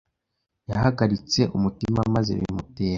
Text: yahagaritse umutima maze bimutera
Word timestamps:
yahagaritse 0.69 1.41
umutima 1.57 1.99
maze 2.13 2.31
bimutera 2.39 2.89